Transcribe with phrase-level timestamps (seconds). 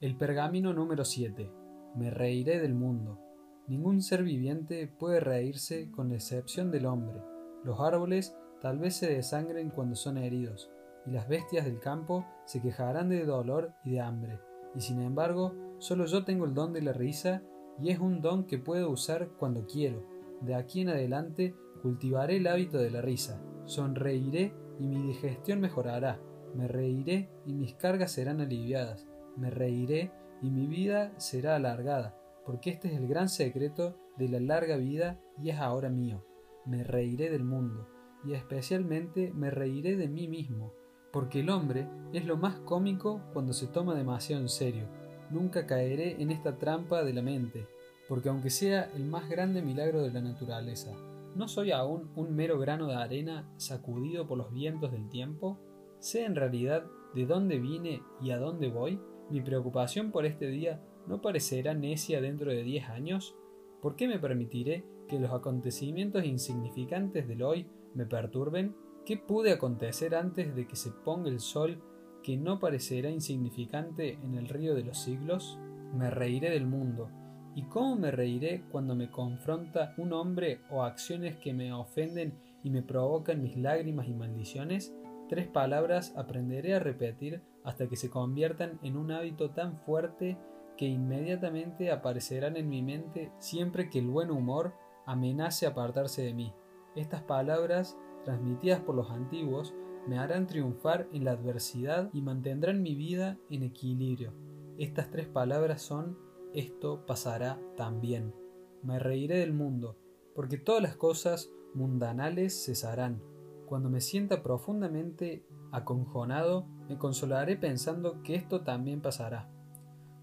[0.00, 1.50] El pergamino número 7.
[1.96, 3.18] Me reiré del mundo.
[3.66, 7.20] Ningún ser viviente puede reírse con excepción del hombre.
[7.64, 10.70] Los árboles tal vez se desangren cuando son heridos,
[11.04, 14.38] y las bestias del campo se quejarán de dolor y de hambre.
[14.76, 17.42] Y sin embargo, solo yo tengo el don de la risa,
[17.82, 20.06] y es un don que puedo usar cuando quiero.
[20.42, 23.42] De aquí en adelante cultivaré el hábito de la risa.
[23.64, 26.20] Sonreiré y mi digestión mejorará.
[26.54, 29.08] Me reiré y mis cargas serán aliviadas
[29.38, 30.10] me reiré
[30.42, 35.20] y mi vida será alargada, porque este es el gran secreto de la larga vida
[35.42, 36.24] y es ahora mío.
[36.66, 37.88] Me reiré del mundo,
[38.24, 40.72] y especialmente me reiré de mí mismo,
[41.12, 44.86] porque el hombre es lo más cómico cuando se toma demasiado en serio.
[45.30, 47.66] Nunca caeré en esta trampa de la mente,
[48.08, 50.92] porque aunque sea el más grande milagro de la naturaleza,
[51.36, 55.58] ¿no soy aún un mero grano de arena sacudido por los vientos del tiempo?
[56.00, 59.00] ¿Sé en realidad de dónde vine y a dónde voy?
[59.30, 63.36] ¿Mi preocupación por este día no parecerá necia dentro de diez años?
[63.82, 68.74] ¿Por qué me permitiré que los acontecimientos insignificantes del hoy me perturben?
[69.04, 71.82] ¿Qué pude acontecer antes de que se ponga el sol
[72.22, 75.58] que no parecerá insignificante en el río de los siglos?
[75.94, 77.10] Me reiré del mundo.
[77.54, 82.70] ¿Y cómo me reiré cuando me confronta un hombre o acciones que me ofenden y
[82.70, 84.94] me provocan mis lágrimas y maldiciones?
[85.28, 90.38] Tres palabras aprenderé a repetir hasta que se conviertan en un hábito tan fuerte
[90.78, 96.54] que inmediatamente aparecerán en mi mente siempre que el buen humor amenace apartarse de mí.
[96.96, 99.74] Estas palabras, transmitidas por los antiguos,
[100.06, 104.32] me harán triunfar en la adversidad y mantendrán mi vida en equilibrio.
[104.78, 106.16] Estas tres palabras son
[106.54, 108.34] esto pasará también.
[108.82, 109.98] Me reiré del mundo,
[110.34, 113.20] porque todas las cosas mundanales cesarán
[113.68, 119.50] cuando me sienta profundamente aconjonado, me consolaré pensando que esto también pasará.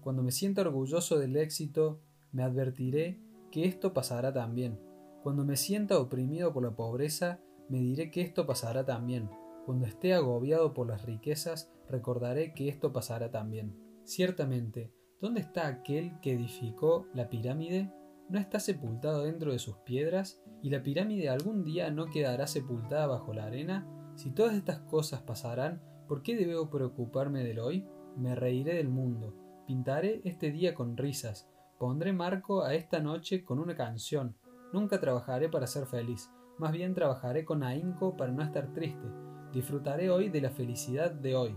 [0.00, 2.00] Cuando me sienta orgulloso del éxito,
[2.32, 3.20] me advertiré
[3.52, 4.80] que esto pasará también.
[5.22, 9.30] Cuando me sienta oprimido por la pobreza, me diré que esto pasará también.
[9.64, 13.76] Cuando esté agobiado por las riquezas, recordaré que esto pasará también.
[14.04, 17.92] Ciertamente, ¿dónde está aquel que edificó la pirámide?
[18.28, 20.42] ¿No está sepultado dentro de sus piedras?
[20.60, 23.86] ¿Y la pirámide algún día no quedará sepultada bajo la arena?
[24.16, 27.86] Si todas estas cosas pasarán, ¿por qué debo preocuparme del hoy?
[28.16, 29.34] Me reiré del mundo,
[29.68, 31.48] pintaré este día con risas,
[31.78, 34.36] pondré marco a esta noche con una canción.
[34.72, 36.28] Nunca trabajaré para ser feliz,
[36.58, 39.06] más bien trabajaré con ahínco para no estar triste.
[39.52, 41.56] Disfrutaré hoy de la felicidad de hoy.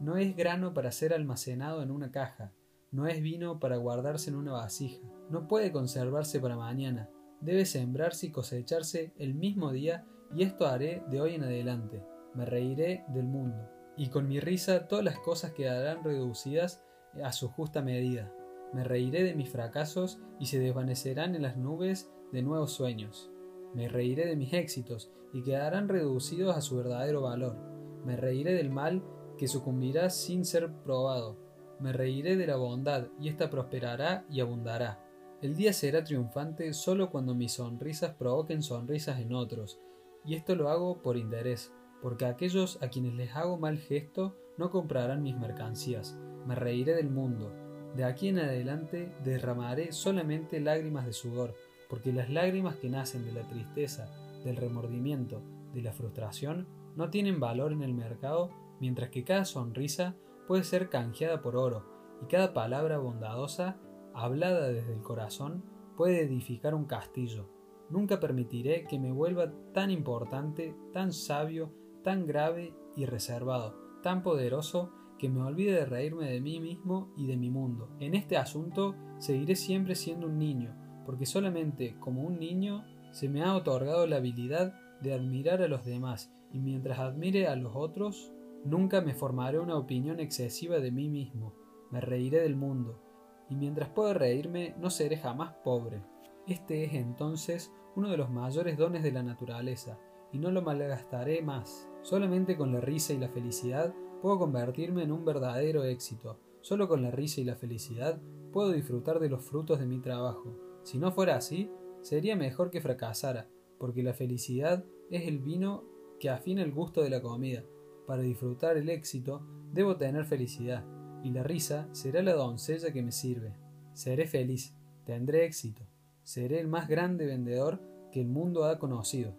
[0.00, 2.52] No es grano para ser almacenado en una caja,
[2.90, 7.08] no es vino para guardarse en una vasija no puede conservarse para mañana,
[7.40, 12.02] debe sembrarse y cosecharse el mismo día y esto haré de hoy en adelante.
[12.34, 13.68] Me reiré del mundo.
[13.96, 16.82] Y con mi risa todas las cosas quedarán reducidas
[17.22, 18.32] a su justa medida.
[18.72, 23.30] Me reiré de mis fracasos y se desvanecerán en las nubes de nuevos sueños.
[23.74, 27.56] Me reiré de mis éxitos y quedarán reducidos a su verdadero valor.
[28.04, 29.04] Me reiré del mal
[29.38, 31.49] que sucumbirá sin ser probado.
[31.80, 35.02] Me reiré de la bondad y ésta prosperará y abundará.
[35.40, 39.80] El día será triunfante solo cuando mis sonrisas provoquen sonrisas en otros,
[40.24, 44.70] y esto lo hago por interés, porque aquellos a quienes les hago mal gesto no
[44.70, 47.50] comprarán mis mercancías, me reiré del mundo.
[47.96, 51.54] De aquí en adelante derramaré solamente lágrimas de sudor,
[51.88, 54.10] porque las lágrimas que nacen de la tristeza,
[54.44, 55.42] del remordimiento,
[55.72, 60.14] de la frustración, no tienen valor en el mercado, mientras que cada sonrisa
[60.46, 61.86] puede ser canjeada por oro,
[62.22, 63.78] y cada palabra bondadosa
[64.14, 65.64] hablada desde el corazón,
[65.96, 67.48] puede edificar un castillo.
[67.88, 74.92] Nunca permitiré que me vuelva tan importante, tan sabio, tan grave y reservado, tan poderoso
[75.18, 77.90] que me olvide de reírme de mí mismo y de mi mundo.
[77.98, 80.74] En este asunto seguiré siempre siendo un niño,
[81.04, 84.72] porque solamente como un niño se me ha otorgado la habilidad
[85.02, 88.32] de admirar a los demás, y mientras admire a los otros,
[88.64, 91.54] nunca me formaré una opinión excesiva de mí mismo.
[91.90, 93.02] Me reiré del mundo,
[93.48, 96.02] y mientras puedo reírme no seré jamás pobre.
[96.46, 99.98] Este es entonces uno de los mayores dones de la naturaleza,
[100.32, 101.88] y no lo malgastaré más.
[102.02, 106.38] Solamente con la risa y la felicidad puedo convertirme en un verdadero éxito.
[106.60, 108.20] Solo con la risa y la felicidad
[108.52, 110.56] puedo disfrutar de los frutos de mi trabajo.
[110.82, 111.70] Si no fuera así,
[112.02, 113.48] sería mejor que fracasara,
[113.78, 115.84] porque la felicidad es el vino
[116.18, 117.64] que afina el gusto de la comida.
[118.06, 120.84] Para disfrutar el éxito, debo tener felicidad
[121.22, 123.56] y la risa será la doncella que me sirve.
[123.92, 124.74] Seré feliz,
[125.04, 125.86] tendré éxito,
[126.22, 127.80] seré el más grande vendedor
[128.10, 129.36] que el mundo ha conocido.